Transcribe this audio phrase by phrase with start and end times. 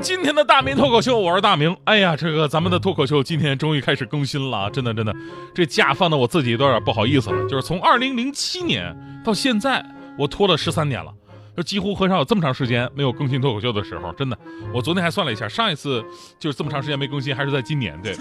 [0.00, 1.76] 今天的大明脱口秀，我是大明。
[1.84, 5.14] 哎呀，这个咱们的脱口秀今天终于开始更新了，真的真的，
[5.52, 7.48] 这假放的我自己都有点不好意思了。
[7.48, 9.84] 就是从二零零七年到现在，
[10.16, 11.12] 我拖了十三年了，
[11.56, 14.12] 就几乎很少有这么长时间没有更新脱口秀的时候。
[14.12, 14.38] 真的，
[14.72, 16.04] 我昨天还算了一下，上一次
[16.38, 18.14] 就是这么长时间没更新，还是在今年，对。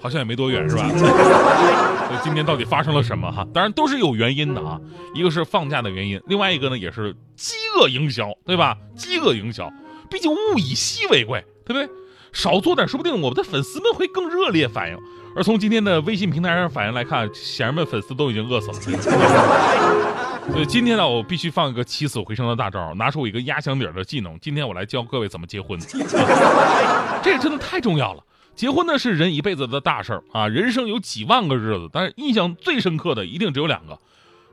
[0.00, 0.88] 好像也没多远，是吧？
[2.06, 3.46] 所以今天到底发生了什么哈？
[3.52, 4.78] 当然都是有原因的啊，
[5.14, 8.76] 一个是放假的原因，另外一个呢也是饥饿营销，对吧？
[8.96, 9.70] 饥饿营销，
[10.10, 11.88] 毕竟物以稀为贵，对不对？
[12.32, 14.98] 少做点，说不定我们的粉丝们会更热烈反应。
[15.34, 18.74] 而从今天的微信平台上反应来看，显然们粉丝都已经饿死了。
[20.52, 24.38] 所以今天呢，我必须放一个起死回生的大招，拿出我一个压箱底的技能。
[24.40, 25.76] 今天我来教各位怎么结婚，
[27.20, 28.22] 这个真的太重要了。
[28.56, 33.98] 结婚呢是人一辈子的大事儿啊，人生有几万个日子，但是印象最深刻的一定只有两个，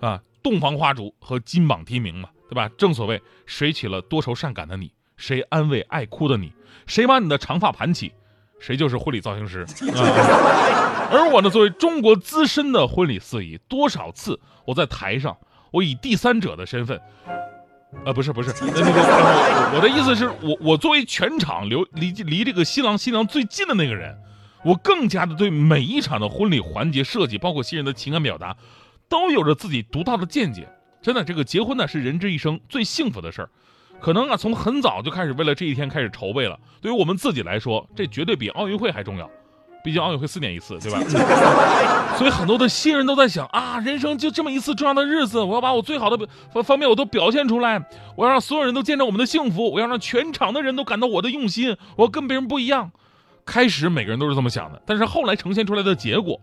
[0.00, 2.70] 啊，洞房花烛和金榜题名嘛，对吧？
[2.78, 6.50] 正所谓谁娶了多愁善感的你，谁安慰爱哭的你，
[6.86, 8.10] 谁把你的长发盘起，
[8.58, 9.60] 谁就是婚礼造型师。
[9.60, 15.36] 啊、 而我呢，作为中国资深的婚礼司仪，多少次我在台上，
[15.70, 16.98] 我以第三者的身份。
[18.04, 24.16] 啊，不是不是，那那个，我的意思是我我作为全场留离离这个新郎新娘最近的那个人，
[24.64, 28.56] 我更加的对每一场的婚礼环节设计，包括新人的情感表达，
[29.08, 30.68] 都有着自己独到的见解。
[31.02, 33.50] 真的，这个结婚呢是人之一生最幸福的事儿，
[34.00, 36.58] 可能啊从很早就开始为了这一天开始筹备了。
[36.80, 39.30] 对于我们自己来说，这绝对比奥运会还重要。
[39.82, 41.00] 毕竟奥运会四年一次，对吧？
[42.18, 47.82] 所以很多的新人都在想啊，人生就这么一次重要的日子，我要把我最好的方方面我都表现出来，
[48.16, 52.90] 我要让所有人都见证我们的幸福，我要让全场的人都感到我的用心，我要跟别人不一样。
[53.46, 56.38] 开始每个人都是这么想的，但是后来呈现出来的结果，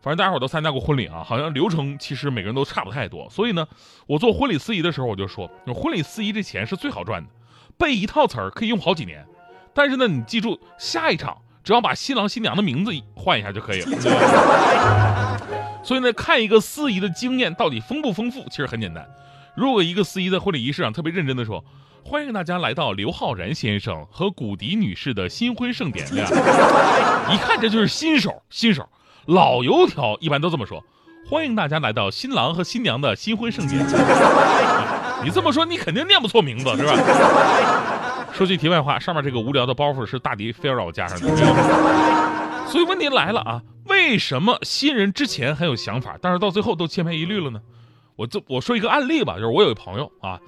[0.00, 3.28] 反正大家伙都参加过婚礼啊，好像流程其实每个人都差不太多。
[3.28, 3.66] 所以呢，
[4.06, 7.28] 我做婚礼司仪的时候，我就说，婚礼司仪这钱是最好赚的，
[7.76, 9.24] 背一套词儿可以用好几年。
[9.74, 11.36] 但是呢，你记住下一场。
[11.62, 15.38] 只要把新郎新娘的名字换一下就可以了。
[15.84, 19.04] 所以呢，看一个司仪的经验到底丰不丰富，其实很简单。
[19.54, 21.64] 如果一个司仪在婚礼仪式上特别认真的说
[22.04, 28.88] ：“欢迎大家来到刘昊然先生和古迪女士的新婚盛典。”一看这就是新手，新手。
[29.26, 30.82] 老油条一般都这么说
[31.28, 33.84] ：“欢迎大家来到新郎和新娘的新婚盛典。
[35.24, 36.94] ”你这么说，你肯定念不错名字，是吧？
[38.32, 47.60] 说句题外话，上面这个无聊的包袱是大迪非要让我加上的，所以问题来了啊，为什么新人之前很有想法，但是到最后都千篇一律了呢？
[48.16, 50.40] 我这我说一个案例吧，就是我有一朋友啊，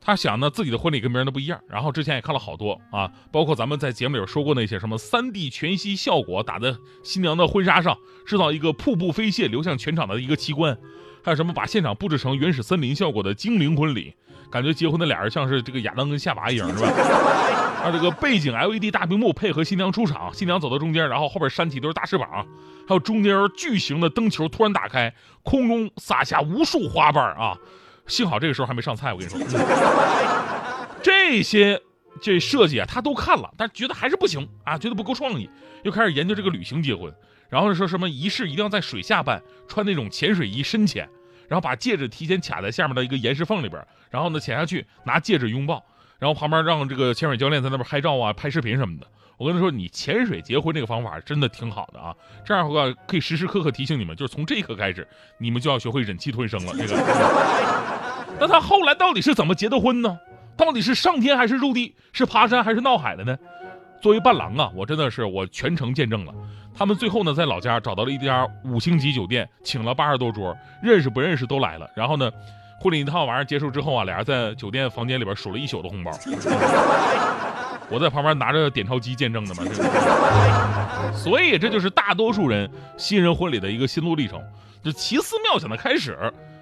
[0.00, 6.74] 他想呢自己的婚礼跟别人的不一样，然后之前也看了好多啊，包括咱们在节目里说过那些什么三 D 全息效果打在
[7.04, 10.76] 新娘的婚纱上，制造一个瀑布飞泻流向全场的一个奇观，
[11.22, 14.14] 还有什么把现场布置成原始森林效果的精灵婚礼。
[14.50, 16.90] 感觉结婚的俩人像是这个亚当跟夏娃一样，是吧？
[17.82, 22.46] 还 有这个背景 LED 大屏幕配合新娘出场，新娘走到中间，然后后边扇起都是大翅膀，
[22.88, 27.56] 还有中间巨型的灯球突然打开，空中洒下无数花瓣啊！
[28.06, 29.38] 幸好这个时候还没上菜，我跟你说，
[31.02, 31.80] 这些
[32.20, 35.48] 这设计啊，他都看了，但觉得还是不行啊，觉得不够创意，
[35.84, 37.12] 又开始研究这个旅行结婚，
[37.50, 41.08] 然后说什么仪式一定要在水下办，穿那种潜水衣深潜。
[41.48, 45.84] 然后把戒指提前卡在下面的一个岩石缝里边，然后呢潜下去拿戒指拥抱，
[46.18, 49.06] 然后旁边让这个潜水教练在那边拍照啊、拍视频什么的。
[49.38, 52.14] 我跟他说，你潜水结婚这个方法真的挺好的啊，
[52.44, 55.06] 这样的话可以时时刻刻提醒你们，就是从这一刻开始，
[55.38, 56.72] 你们就要学会忍气吞声了。
[56.76, 56.96] 这个，
[58.40, 60.18] 那他后来到底是怎么结的婚呢？
[60.56, 61.94] 到底是上天还是入地？
[62.12, 63.38] 是爬山还是闹海的呢？
[64.00, 66.32] 作为伴郎啊，我真的是我全程见证了。
[66.74, 71.90] 他们最后呢，在老家找到了一家五星级酒店，请了八十多桌，认识不认识都来了。
[71.96, 72.30] 然后呢，
[72.80, 76.12] 婚礼一套玩意儿结束之后啊，俩人在酒店房间里边数了一宿的红包。
[77.90, 79.64] 我在旁边拿着点钞机见证的嘛。
[81.12, 84.40] 所以这就是大多数人新人婚礼的一个心路历程，
[84.82, 86.16] 就奇思妙想的开始，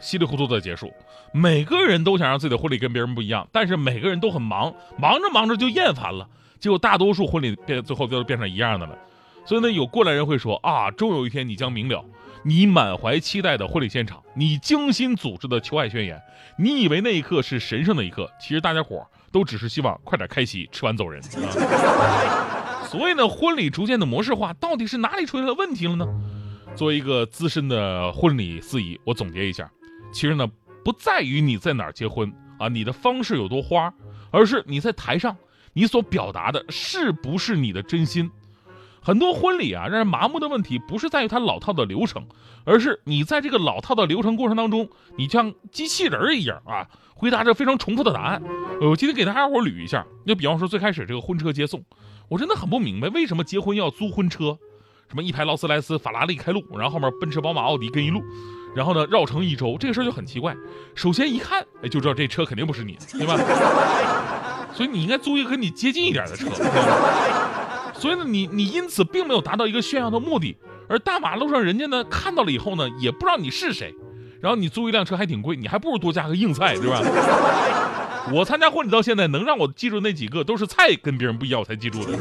[0.00, 0.92] 稀里糊涂的结束。
[1.32, 6.28] 每个人都想让自己的婚礼跟别人不一样，但是每个人都很忙，忙着忙着就厌烦了。
[6.58, 8.98] 结果大多数婚礼变最后都变成一样的了，
[9.44, 12.04] 所以呢，有过来人会说啊，终有一天你将明了，
[12.42, 16.20] 你满怀期待的婚礼现场，你精心组织的求爱宣言，
[16.58, 21.22] 你以为那一刻是神圣的一刻，其实大家伙都只是希望快点开席，吃完走人。
[22.86, 26.06] 所以呢，婚礼逐渐的模式化，到底是哪里出现了问题了呢？
[26.74, 29.70] 作为一个资深的婚礼司仪，我总结一下，
[30.12, 30.46] 其实呢，
[30.84, 33.92] 不在于你在哪儿结婚啊，你的方式有多花，
[34.30, 35.36] 而是你在台上
[35.72, 38.30] 你所表达的是不是你的真心。
[39.00, 42.26] 很多婚礼啊，让人麻木的问题不是在于它老套的流程，
[42.64, 48.42] 而是你在这个老套的流程过程当中，你像机器人一样啊，回答着非常重复的答案。
[48.82, 51.82] 我今天给大家伙捋一下，就比方说最开始这个婚车接送，
[52.28, 54.58] 我真的很不明白为什么结婚要租婚车，
[55.08, 58.20] 什么一排劳斯莱斯、法拉利开路，然后后面奔驰、宝马、奥迪跟一路，
[58.74, 60.56] 然后呢绕城一周，这个事儿就很奇怪。
[60.94, 63.36] 首先一看，哎，就知道这车肯定不是你的，对吧？
[64.74, 66.46] 所以你应该租一个跟你接近一点的车。
[67.94, 70.56] 所以呢，你你因此并没有达到一个炫耀的目的，
[70.88, 73.92] 而大马路上人家呢看到了以后呢，也不知道你是谁，
[74.40, 77.02] 然后你租一辆车还挺贵，你还不如多加个硬菜，对吧？
[78.30, 82.12] 我参加婚礼到现在，能让我记住那几个都是菜跟别人不一样，我才记住的。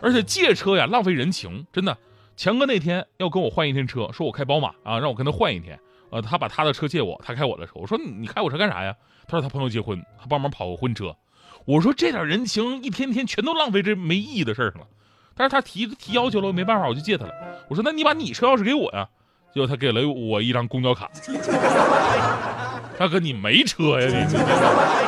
[0.00, 1.96] 而且借车呀，浪费人情，真的。
[2.36, 5.78] 强哥那天要跟我换一天车，说我开宝马啊，让我跟他换一天。
[6.10, 7.72] 呃，他把他的车借我，他开我的车。
[7.74, 8.94] 我说你开我车干啥呀？
[9.26, 11.16] 他说他朋友结婚，他帮忙跑个婚车。
[11.64, 14.86] 我说这点人情一天天全都浪费这没意义的事儿上了，
[15.34, 17.32] 但是他提提要求了，我没办法，我就借他了。
[17.68, 19.08] 我说那你把你车钥匙给我呀，
[19.52, 21.10] 结果他给了我一张公交卡。
[22.98, 25.05] 大哥你没车呀你？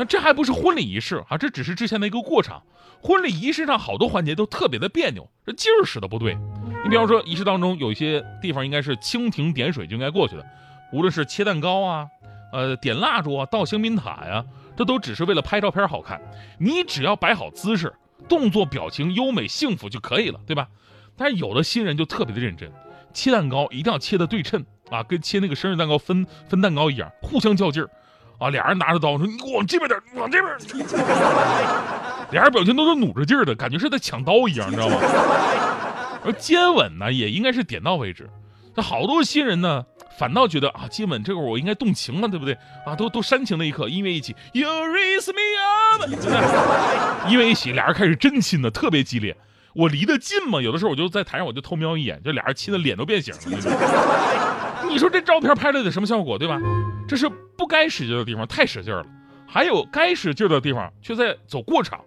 [0.00, 2.62] 那这还不是婚礼仪式啊，这只是之前的一个过场。
[3.02, 6.38] 婚礼仪式上好多环节都特别的别扭，这劲儿使的不对。
[6.82, 10.46] 你比方说仪式当中有一些地方应该是蜻蜓点水就应该过去的，
[10.90, 12.08] 无论是切蛋糕啊，
[12.50, 14.42] 呃点蜡烛啊，倒香槟塔呀。
[14.74, 16.18] 这都只是为了拍照片好看，
[16.58, 17.92] 你只要摆好姿势，
[18.26, 20.66] 动作表情优美幸福就可以了，对吧？
[21.14, 22.72] 但是有的新人就特别的认真，
[23.12, 27.90] 切蛋糕一定要切的对称啊，跟切那个生日蛋糕分分蛋糕一样，互相较劲儿
[28.40, 28.50] 啊。
[28.50, 30.52] 俩人拿着刀说：“你给我往这边点，往这边。”
[32.32, 34.96] 俩人表情都是努着劲儿的，感觉是在抢刀一样，你知道吗？
[36.24, 38.28] 而接吻呢，也应该是点到为止。
[38.74, 39.84] 那好多新人呢。
[40.18, 42.52] 反倒觉得啊，接吻这会儿我应该动情了，对不对？
[42.84, 47.32] 啊，都都煽情那一刻，音乐一起，You raise me up，对不对？
[47.32, 49.34] 音乐一起，俩人开始真亲了，特别激烈。
[49.72, 53.40] 我离得近嘛，有的时候我就在台上，我就偷瞄一眼，就俩人亲的脸都变形了。
[54.90, 56.60] 你说这照片拍的得什么效果，对吧？
[57.08, 59.06] 这是不该使劲的地方太使劲了，
[59.46, 62.00] 还有该使劲的地方却在走过场。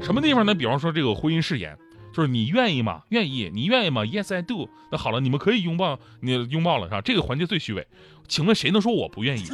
[0.00, 0.54] 什么地方呢？
[0.54, 1.76] 比方说这个婚姻誓言。
[2.14, 3.02] 就是你愿意吗？
[3.08, 4.68] 愿意，你愿意吗？Yes, I do。
[4.92, 7.00] 那好了，你们可以拥抱，你拥抱了是吧？
[7.00, 7.84] 这个环节最虚伪。
[8.28, 9.42] 请问谁能说我不愿意？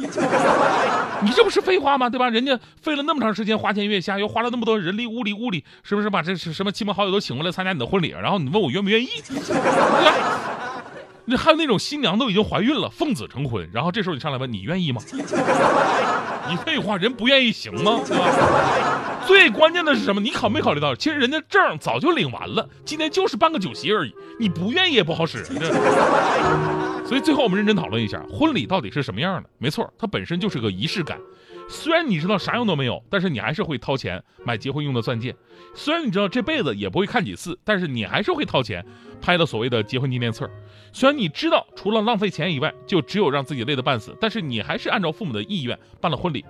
[1.23, 2.07] 你这不是废话吗？
[2.07, 2.29] 对吧？
[2.29, 8.09] 人家费了那么长时间花前月下，又花了那么多人力物力物力，是不是把这是什么亲朋好友都请过来参加你的婚礼？
[8.09, 9.07] 然后你问我愿不愿意？
[11.25, 15.01] 那还有那种新娘都已经怀孕了，奉子成婚，然后这时候你上来问你愿意吗？
[16.49, 17.99] 你废话，人不愿意行吗？
[19.27, 20.19] 最关键的是什么？
[20.19, 20.95] 你考没考虑到？
[20.95, 24.13] 其实人家证早就领完了，今天就是办个酒席而已。
[24.39, 25.45] 你不愿意也不好使。
[27.11, 29.49] 所以最后我们认真讨论一下，婚礼到底是什么样的？
[29.57, 31.19] 没错，它本身就是个仪式感。
[31.67, 35.35] 虽然你知道啥用都没有，但是你还是会掏钱买结婚用的钻戒。
[35.75, 38.81] 虽然你知道这辈子也不会看几次，但是你还是会掏钱
[39.19, 40.49] 拍了所谓的结婚纪念册。
[40.93, 46.45] 虽然你知道除了浪费钱以外，就只有让自己累得半死，但是你还是按照父母的意愿办了婚礼。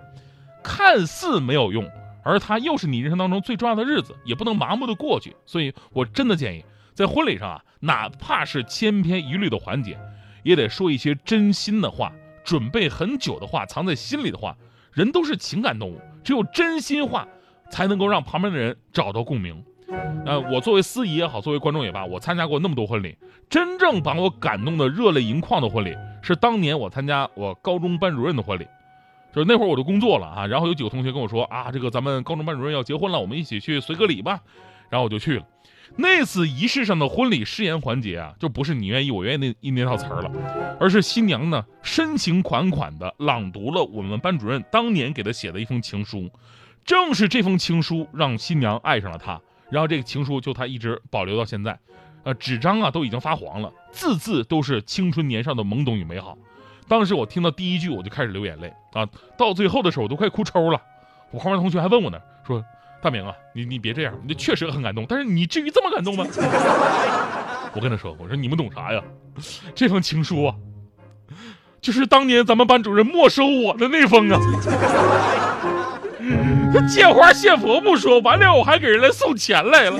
[0.63, 1.83] 看似没有用。
[2.23, 5.35] 而它又是你人生当中最重要的日子，也不能盲目的过去。
[5.43, 6.63] 所以我真的建议，
[6.93, 9.97] 在婚礼上啊，哪怕是千篇一律的环节，
[10.43, 12.11] 也得说一些真心的话，
[12.43, 14.55] 准备很久的话，藏在心里的话。
[14.93, 17.25] 人都是情感动物，只有真心话，
[17.69, 19.63] 才能够让旁边的人找到共鸣。
[20.25, 23.17] 呃，我作为司仪也好，作为观众也罢，我参加过那么多婚礼，
[23.49, 28.67] 真正把我感动的热泪盈眶的婚礼，是当年我参加我高中班主任的婚礼。
[29.33, 34.41] 就是那会儿我就工作了啊，然后有几个同学跟我说啊，这个咱们高中班主任要结婚了，我们一起去随个礼吧。
[34.89, 35.45] 然后我就去了。
[35.97, 40.31] 那次仪式上的婚礼誓言环节啊，就不是你愿意我愿意那一那套词儿了，
[40.79, 46.29] 而是新娘呢深情款款的朗读了我们班主任当年给她写的一封情书。
[46.83, 51.77] 正是这封情书让新娘爱上了他，然后这个情书就他一直保留到现在。
[52.23, 56.37] 呃，纸张啊都已经发黄了，字字都是青春年少的懵懂与美好。
[56.87, 59.07] 当时我听到第一句，我就开始流眼泪啊！
[59.37, 60.81] 到最后的时候，我都快哭抽了。
[61.31, 62.63] 我旁边同学还问我呢，说
[63.01, 66.25] ：“大明啊，你你别这样，你确实很感动，但是你至于这么感动吗？”
[67.73, 69.01] 我跟他说：“我说你们懂啥呀？
[69.73, 70.53] 这封情书啊，
[71.81, 74.39] 就是当年咱们班主任没收我的那封啊！
[76.73, 79.99] 他借花献佛不说，完了我还给人来送钱来了。”